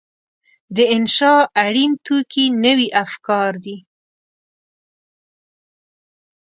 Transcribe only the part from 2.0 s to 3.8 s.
توکي نوي افکار دي.